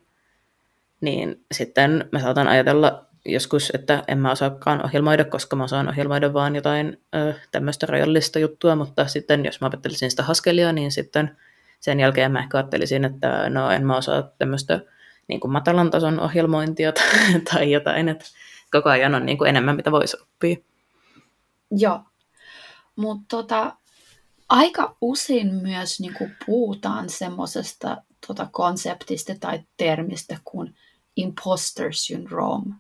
[1.01, 6.33] Niin sitten mä saatan ajatella joskus, että en mä osaakaan ohjelmoida, koska mä osaan ohjelmoida
[6.33, 11.37] vaan jotain ö, tämmöistä rajallista juttua, mutta sitten jos mä opettelisin sitä Haskellia, niin sitten
[11.79, 14.79] sen jälkeen mä ehkä ajattelisin, että no en mä osaa tämmöistä
[15.27, 16.93] niin kuin matalan tason ohjelmointia
[17.53, 18.25] tai jotain, että
[18.71, 20.57] koko ajan on niin kuin enemmän, mitä voisi oppia.
[21.71, 21.99] Joo,
[22.95, 23.75] mutta tota,
[24.49, 30.75] aika usein myös niin kuin puhutaan semmoisesta tota konseptista tai termistä kuin
[31.15, 32.75] imposter syndrome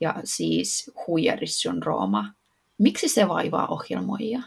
[0.00, 2.34] ja siis huijarisyndrooma.
[2.78, 4.40] Miksi se vaivaa ohjelmoijia?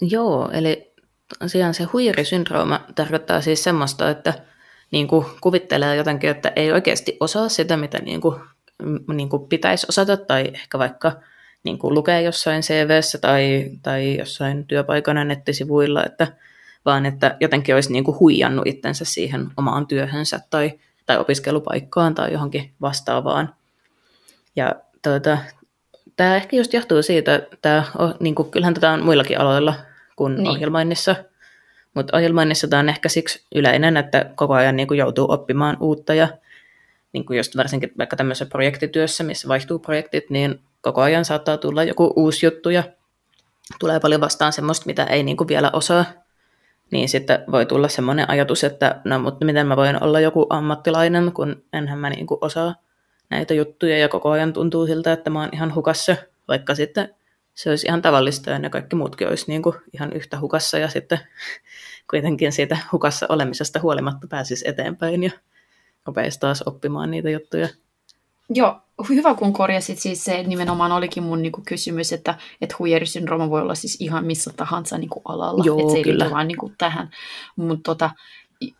[0.00, 0.94] Joo, eli
[1.38, 4.34] tosiaan se huijarisyndrooma tarkoittaa siis semmoista, että
[4.90, 8.40] niin kuin kuvittelee jotenkin, että ei oikeasti osaa sitä, mitä niin kuin,
[9.14, 11.12] niin kuin pitäisi osata, tai ehkä vaikka
[11.66, 16.26] niin kuin lukee jossain CVssä tai, tai jossain työpaikan nettisivuilla, että,
[16.84, 20.72] vaan että jotenkin olisi niin kuin huijannut itsensä siihen omaan työhönsä tai,
[21.06, 23.54] tai opiskelupaikkaan tai johonkin vastaavaan.
[24.56, 25.38] Ja tuota,
[26.16, 27.84] tämä ehkä just johtuu siitä, että
[28.20, 29.74] niin kuin, kyllähän tätä on muillakin aloilla
[30.16, 30.48] kuin niin.
[30.48, 31.16] ohjelmoinnissa,
[31.94, 36.14] mutta ohjelmoinnissa tämä on ehkä siksi yleinen, että koko ajan niin kuin, joutuu oppimaan uutta
[36.14, 36.28] ja
[37.12, 41.84] niin kuin just varsinkin vaikka tämmöisessä projektityössä, missä vaihtuu projektit, niin koko ajan saattaa tulla
[41.84, 42.82] joku uusi juttu ja
[43.78, 46.04] tulee paljon vastaan semmoista, mitä ei niin kuin vielä osaa.
[46.90, 51.32] Niin sitten voi tulla semmoinen ajatus, että no mutta miten mä voin olla joku ammattilainen,
[51.32, 52.74] kun enhän mä niin kuin osaa
[53.30, 56.16] näitä juttuja ja koko ajan tuntuu siltä, että mä oon ihan hukassa,
[56.48, 57.14] vaikka sitten
[57.54, 60.88] se olisi ihan tavallista ja ne kaikki muutkin olisi niin kuin ihan yhtä hukassa ja
[60.88, 61.18] sitten
[62.10, 65.30] kuitenkin siitä hukassa olemisesta huolimatta pääsisi eteenpäin ja
[66.06, 67.68] opesi taas oppimaan niitä juttuja.
[68.50, 73.60] Joo, hyvä kun korjasit siis se, nimenomaan olikin mun niinku kysymys, että, että huijarisyndrooma voi
[73.60, 76.30] olla siis ihan missä tahansa niinku alalla, että se ei kyllä.
[76.30, 77.10] vaan niinku tähän,
[77.56, 78.10] mutta tota,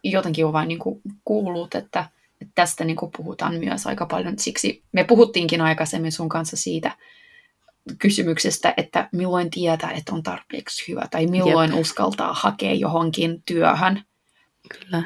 [0.04, 2.04] jotenkin on vain niinku kuullut, että,
[2.40, 6.96] että tästä niinku puhutaan myös aika paljon, siksi me puhuttiinkin aikaisemmin sun kanssa siitä
[7.98, 11.80] kysymyksestä, että milloin tietää, että on tarpeeksi hyvä, tai milloin Jep.
[11.80, 14.02] uskaltaa hakea johonkin työhön.
[14.68, 15.02] Kyllä.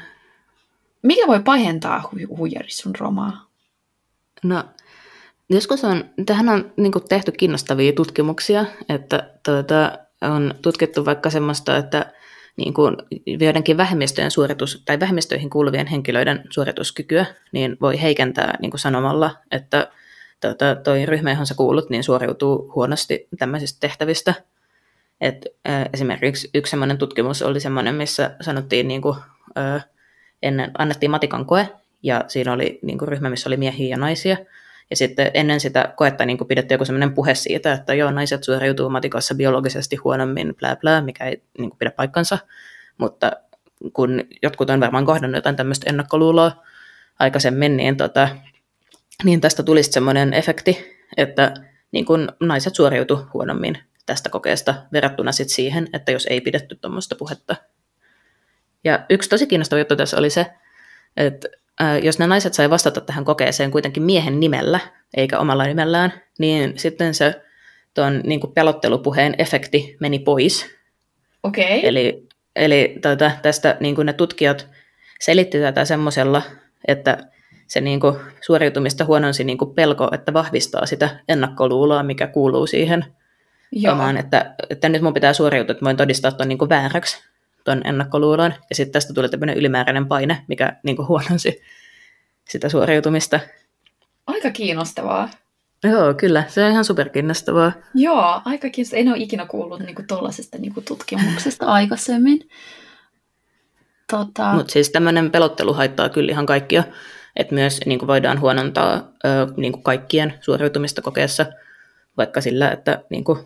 [1.03, 3.50] Mikä voi pahentaa hu- huijarisyndroomaa?
[4.45, 4.65] No,
[5.51, 12.13] joskus on, tähän on niin tehty kiinnostavia tutkimuksia, että tuota, on tutkittu vaikka semmoista, että
[12.57, 18.81] niin kuin joidenkin vähemmistöjen suoritus, tai vähemmistöihin kuuluvien henkilöiden suorituskykyä, niin voi heikentää niin kuin
[18.81, 19.91] sanomalla, että
[20.41, 24.35] tuota, toi ryhmä, johon sä kuulut, niin suoriutuu huonosti tämmöisistä tehtävistä.
[25.21, 29.17] Et, äh, esimerkiksi yksi semmoinen tutkimus oli semmoinen, missä sanottiin, niin kuin,
[29.59, 29.87] äh,
[30.43, 31.69] ennen, annettiin matikan koe,
[32.03, 34.37] ja siinä oli niin kuin ryhmä, missä oli miehiä ja naisia.
[34.91, 38.45] Ja sitten ennen sitä koetta niin kuin pidettiin joku sellainen puhe siitä, että joo, naiset
[38.45, 42.39] suoriutuu matikassa biologisesti huonommin, blää blää, mikä ei niin kuin pidä paikkansa.
[42.99, 43.33] Mutta
[43.93, 46.65] kun jotkut on varmaan kohdannut jotain tämmöistä ennakkoluuloa
[47.19, 48.29] aikaisemmin, niin, tota,
[49.25, 51.55] niin tästä tuli semmoinen efekti, että
[51.93, 57.15] niin kun naiset suoriutu huonommin tästä kokeesta verrattuna sit siihen, että jos ei pidetty tuommoista
[57.15, 57.57] puhetta.
[58.85, 60.47] Ja yksi tosi kiinnostava juttu tässä oli se,
[61.17, 61.49] että
[62.03, 64.81] jos ne naiset sai vastata tähän kokeeseen kuitenkin miehen nimellä,
[65.17, 67.43] eikä omalla nimellään, niin sitten se
[67.95, 70.67] tuon niin kuin pelottelupuheen efekti meni pois.
[71.43, 71.79] Okei.
[71.79, 71.89] Okay.
[71.89, 74.69] Eli, eli tuota, tästä niin kuin ne tutkijat
[75.21, 76.43] selitti tätä semmoisella,
[76.89, 77.19] että
[77.67, 83.05] se niin kuin suoriutumista huononsi niin kuin pelko, että vahvistaa sitä ennakkoluuloa, mikä kuuluu siihen
[83.73, 83.93] Joo.
[83.93, 87.30] omaan, että, että nyt mun pitää suoriutua, että voin todistaa tuon niin kuin vääräksi
[87.71, 91.63] tuon ennakkoluulon, ja sitten tästä tuli tämmöinen ylimääräinen paine, mikä niin kuin huononsi
[92.49, 93.41] sitä suoriutumista.
[94.27, 95.29] Aika kiinnostavaa.
[95.85, 96.45] Joo, kyllä.
[96.49, 97.73] Se on ihan superkiinnostavaa.
[97.95, 99.01] Joo, aika kiinnostavaa.
[99.01, 102.49] En ole ikinä kuullut niinku tuollaisesta niinku tutkimuksesta aikaisemmin.
[104.11, 104.53] Tota...
[104.53, 106.85] Mutta siis tämmöinen pelottelu haittaa kyllä ihan kaikkia,
[107.37, 111.47] että myös niin kuin voidaan huonontaa ö, niin kuin kaikkien suoriutumista kokeessa,
[112.17, 113.39] vaikka sillä, että niin kuin,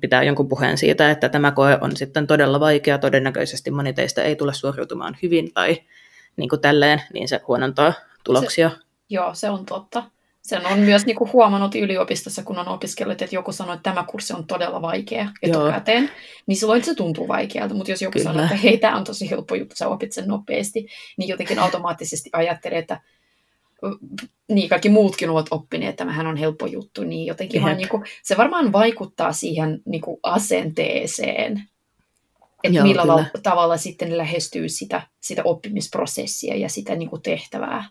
[0.00, 4.36] pitää jonkun puheen siitä, että tämä koe on sitten todella vaikea, todennäköisesti moni teistä ei
[4.36, 5.76] tule suoriutumaan hyvin tai
[6.36, 7.92] niin kuin tälleen, niin se huonontaa
[8.24, 8.70] tuloksia.
[8.70, 8.76] Se,
[9.08, 10.02] joo, se on totta.
[10.42, 14.04] Sen on myös niin kuin huomannut yliopistossa, kun on opiskellut, että joku sanoo, että tämä
[14.08, 16.12] kurssi on todella vaikea etukäteen, Joo.
[16.46, 17.74] niin silloin se tuntuu vaikealta.
[17.74, 18.24] Mutta jos joku Kyllä.
[18.24, 20.86] sanoo, että hei, tämä on tosi helppo juttu, sä opit sen nopeasti,
[21.18, 23.00] niin jotenkin automaattisesti ajattelee, että
[24.48, 28.04] niin kaikki muutkin ovat oppineet, että tämähän on helppo juttu, niin jotenkin vaan, niin kuin,
[28.22, 31.62] se varmaan vaikuttaa siihen niin kuin asenteeseen,
[32.64, 33.30] että Joo, millä kyllä.
[33.42, 37.84] tavalla sitten lähestyy sitä, sitä oppimisprosessia ja sitä niin kuin tehtävää.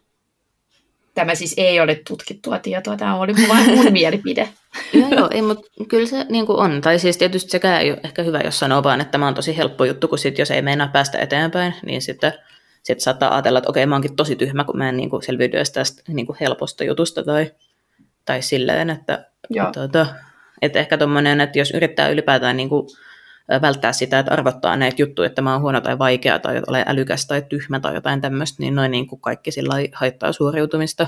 [1.13, 4.49] Tämä siis ei ole tutkittua tietoa, tämä oli vain mun mielipide.
[4.93, 6.81] joo, joo, ei, mutta kyllä se niin kuin on.
[6.81, 9.57] Tai siis tietysti sekään ei ole ehkä hyvä, jos sanoo vaan, että tämä on tosi
[9.57, 12.33] helppo juttu, kun sit, jos ei meinaa päästä eteenpäin, niin sitten
[12.85, 15.57] sit saattaa ajatella, että okei, mä oonkin tosi tyhmä, kun mä en niin kuin selviydy
[15.73, 17.51] tästä niin kuin helposta jutusta tai,
[18.25, 19.25] tai silleen, että,
[19.73, 20.05] tuota,
[20.61, 22.87] että ehkä tuommoinen, että jos yrittää ylipäätään niin kuin
[23.61, 27.27] välttää sitä, että arvottaa näitä juttuja, että mä oon huono tai vaikea tai ole älykäs
[27.27, 31.07] tai tyhmä tai jotain tämmöistä, niin noin niin kuin kaikki sillä haittaa suoriutumista.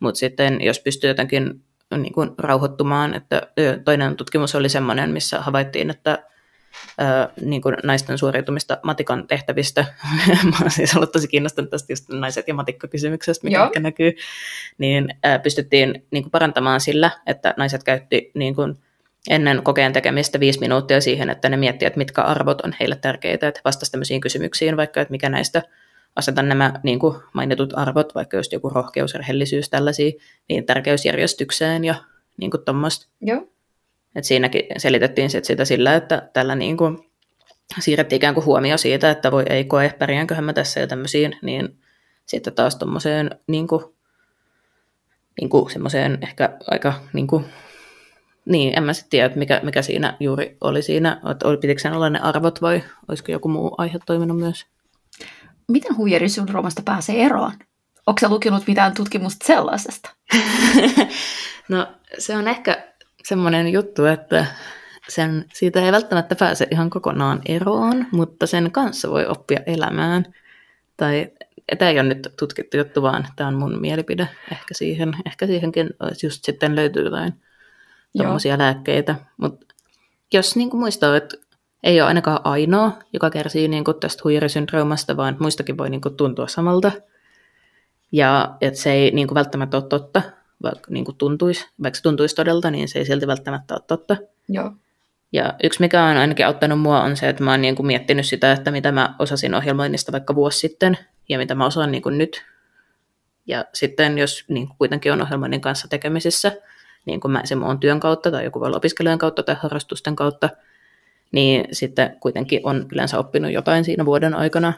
[0.00, 1.64] Mutta sitten jos pystyy jotenkin
[1.96, 3.42] niin kuin rauhoittumaan, että
[3.84, 6.24] toinen tutkimus oli semmoinen, missä havaittiin, että
[7.40, 9.84] niin kuin naisten suoriutumista matikan tehtävistä,
[10.50, 14.12] mä oon siis ollut tosi kiinnostunut tästä just naiset ja matikkakysymyksestä, mikä ehkä näkyy,
[14.78, 15.08] niin
[15.42, 18.76] pystyttiin niin kuin parantamaan sillä, että naiset käytti niin kuin,
[19.30, 23.48] ennen kokeen tekemistä viisi minuuttia siihen, että ne miettii, että mitkä arvot on heille tärkeitä,
[23.48, 25.62] että vastasi tämmöisiin kysymyksiin, vaikka että mikä näistä
[26.16, 30.12] asetan nämä niin kuin mainitut arvot, vaikka just joku rohkeus, rehellisyys, tällaisia,
[30.48, 31.94] niin tärkeysjärjestykseen ja
[32.36, 32.62] niin kuin.
[33.20, 33.48] Joo.
[34.16, 37.10] Et siinäkin selitettiin sit sitä sillä, että tällä niin kuin
[37.78, 41.78] siirrettiin ikään kuin huomio siitä, että voi ei koe, pärjäänköhän mä tässä ja tämmöisiin, niin
[42.26, 43.84] sitten taas tuommoiseen niin kuin,
[45.40, 47.44] niin kuin semmoiseen ehkä aika niin kuin
[48.44, 51.92] niin, en mä sitten tiedä, mikä, mikä siinä juuri oli siinä, että oli, pitikö sen
[51.92, 54.66] olla ne arvot vai olisiko joku muu aihe toiminut myös?
[55.68, 57.52] Miten huijarisyndroomasta pääsee eroon?
[58.06, 60.10] Onko se lukenut mitään tutkimusta sellaisesta?
[61.68, 61.86] no
[62.18, 62.90] se on ehkä
[63.24, 64.46] semmoinen juttu, että
[65.08, 70.34] sen, siitä ei välttämättä pääse ihan kokonaan eroon, mutta sen kanssa voi oppia elämään.
[70.96, 71.30] Tai
[71.78, 74.28] tämä ei ole nyt tutkittu juttu, vaan tämä on mun mielipide.
[74.52, 75.90] Ehkä, siihen, ehkä siihenkin
[76.22, 77.32] just sitten löytyy jotain
[78.16, 79.14] tuommoisia lääkkeitä.
[79.36, 79.74] Mutta
[80.32, 81.36] jos niin kuin muistaa, että
[81.82, 86.16] ei ole ainakaan ainoa, joka kärsii niin kuin tästä huijarisyndroomasta, vaan muistakin voi niin kuin
[86.16, 86.92] tuntua samalta.
[88.12, 90.22] Ja että se ei niin kuin välttämättä ole totta,
[90.62, 94.16] vaikka, niin kuin tuntuisi, vaikka se tuntuisi todelta, niin se ei silti välttämättä ole totta.
[94.48, 94.72] Joo.
[95.32, 98.26] Ja yksi, mikä on ainakin auttanut mua, on se, että mä oon niin kuin miettinyt
[98.26, 102.18] sitä, että mitä mä osasin ohjelmoinnista vaikka vuosi sitten, ja mitä mä osaan niin kuin
[102.18, 102.44] nyt.
[103.46, 106.52] Ja sitten, jos niin kuin kuitenkin on ohjelmoinnin kanssa tekemisissä,
[107.06, 110.16] niin kuin mä sen mun työn kautta tai joku voi olla opiskelijan kautta tai harrastusten
[110.16, 110.50] kautta,
[111.32, 114.72] niin sitten kuitenkin on yleensä oppinut jotain siinä vuoden aikana.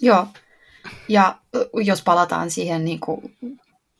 [0.00, 0.26] Joo,
[1.08, 1.38] ja
[1.84, 3.36] jos palataan siihen niin kuin,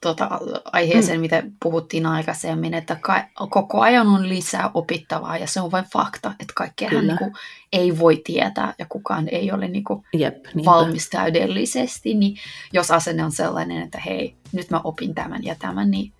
[0.02, 0.40] tota,
[0.72, 1.20] aiheeseen, mm.
[1.20, 6.34] mitä puhuttiin aikaisemmin, että ka- koko ajan on lisää opittavaa ja se on vain fakta,
[6.40, 7.32] että kaikkea niin kuin,
[7.72, 12.36] ei voi tietää ja kukaan ei ole niin kuin, Jep, valmis täydellisesti, niin
[12.72, 16.12] jos asenne on sellainen, että hei, nyt mä opin tämän ja tämän, niin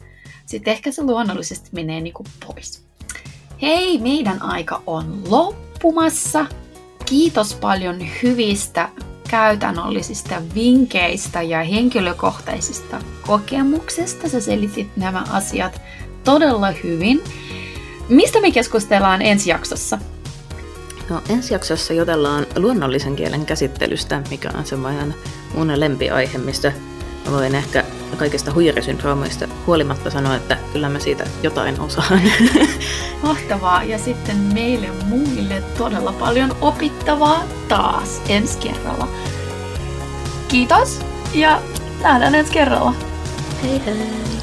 [0.46, 2.84] sitten ehkä se luonnollisesti menee niin kuin, pois.
[3.62, 6.46] Hei, meidän aika on loppumassa.
[7.06, 8.88] Kiitos paljon hyvistä
[9.32, 14.28] käytännöllisistä vinkkeistä ja henkilökohtaisista kokemuksista.
[14.28, 15.80] Sä selitit nämä asiat
[16.24, 17.24] todella hyvin.
[18.08, 19.98] Mistä me keskustellaan ensi jaksossa?
[21.10, 25.14] No, ensi jaksossa jutellaan luonnollisen kielen käsittelystä, mikä on semmoinen
[25.54, 26.72] mun lempiaihe, mistä
[27.30, 27.84] voin ehkä
[28.16, 32.20] kaikista huijarisyndroomeista huolimatta sanoa, että kyllä mä siitä jotain osaan.
[33.22, 33.84] Mahtavaa.
[33.84, 39.08] Ja sitten meille muille todella paljon opittavaa taas ensi kerralla.
[40.48, 41.00] Kiitos
[41.34, 41.62] ja
[42.02, 42.94] nähdään ensi kerralla.
[43.62, 44.41] Hei hei!